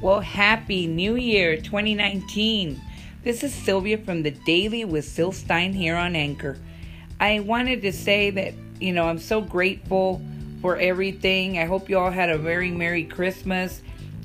[0.00, 2.80] Well, happy New Year 2019.
[3.24, 6.56] This is Sylvia from the Daily with Syl Stein here on Anchor.
[7.18, 10.22] I wanted to say that, you know, I'm so grateful
[10.62, 11.58] for everything.
[11.58, 13.82] I hope you all had a very Merry Christmas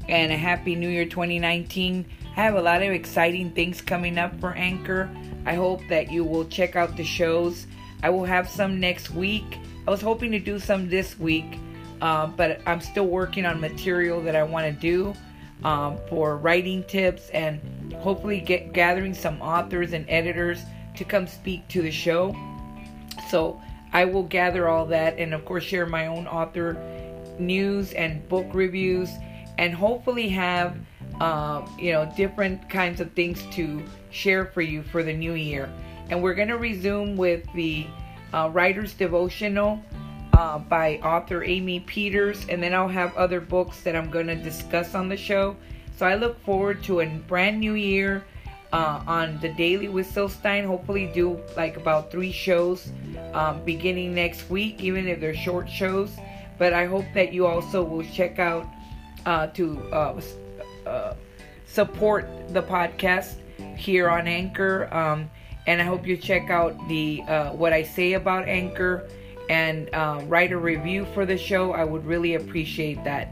[0.07, 2.05] and a Happy New Year 2019.
[2.37, 5.09] I have a lot of exciting things coming up for Anchor.
[5.47, 7.65] I hope that you will check out the shows.
[8.03, 9.57] I will have some next week.
[9.87, 11.57] I was hoping to do some this week,
[11.99, 15.15] uh, but I'm still working on material that I want to do
[15.63, 20.61] um, for writing tips and hopefully get gathering some authors and editors
[20.95, 22.35] to come speak to the show.
[23.29, 26.77] So I will gather all that and of course share my own author
[27.39, 29.09] news and book reviews
[29.57, 30.75] and hopefully have
[31.21, 35.71] uh, you know different kinds of things to share for you for the new year.
[36.09, 37.87] And we're going to resume with the
[38.33, 39.81] uh, writer's devotional
[40.33, 44.35] uh, by author Amy Peters, and then I'll have other books that I'm going to
[44.35, 45.55] discuss on the show.
[45.95, 48.25] So I look forward to a brand new year
[48.71, 50.65] uh, on the Daily with Syl Stein.
[50.65, 52.91] Hopefully, do like about three shows
[53.33, 56.11] um, beginning next week, even if they're short shows.
[56.57, 58.67] But I hope that you also will check out
[59.25, 60.21] uh, to uh,
[60.87, 61.13] uh,
[61.67, 63.35] support the podcast
[63.77, 64.91] here on Anchor.
[64.93, 65.29] Um,
[65.67, 69.07] and I hope you check out the uh, what I say about Anchor
[69.53, 71.73] and uh, write a review for the show.
[71.73, 73.27] I would really appreciate that.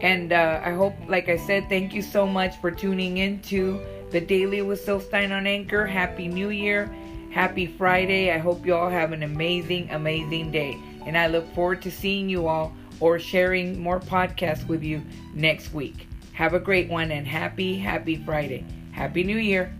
[0.00, 3.84] And uh, I hope, like I said, thank you so much for tuning in to
[4.10, 5.84] the Daily with Syl Stein on Anchor.
[5.84, 6.94] Happy New Year.
[7.32, 8.30] Happy Friday.
[8.30, 10.78] I hope you all have an amazing, amazing day.
[11.06, 15.02] And I look forward to seeing you all or sharing more podcasts with you
[15.34, 16.06] next week.
[16.34, 18.64] Have a great one and happy, happy Friday.
[18.92, 19.74] Happy New Year.